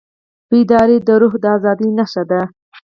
بیداري 0.49 0.97
د 1.07 1.09
روح 1.21 1.33
د 1.43 1.45
ازادۍ 1.55 1.89
نښه 1.97 2.23
ده. 2.29 2.41